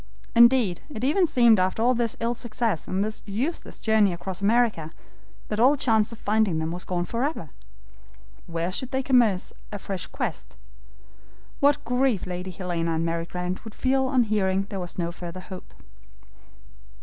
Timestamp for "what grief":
11.59-12.25